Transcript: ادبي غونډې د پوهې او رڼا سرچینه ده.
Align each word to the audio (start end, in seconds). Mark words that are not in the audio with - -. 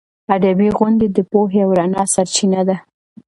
ادبي 0.35 0.67
غونډې 0.77 1.07
د 1.11 1.17
پوهې 1.31 1.59
او 1.65 1.69
رڼا 1.79 2.03
سرچینه 2.13 2.61
ده. 2.67 2.77